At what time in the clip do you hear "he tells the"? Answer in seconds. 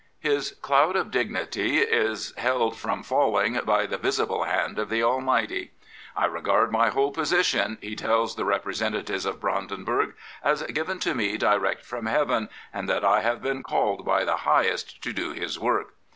7.81-8.41